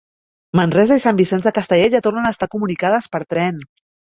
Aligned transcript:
Manresa 0.59 0.97
i 1.01 1.03
Sant 1.03 1.19
Vicenç 1.19 1.45
de 1.49 1.53
Castellet 1.57 1.97
ja 1.99 2.01
tornen 2.09 2.31
a 2.31 2.33
estar 2.37 2.49
comunicades 2.55 3.11
per 3.15 3.23
tren 3.37 3.63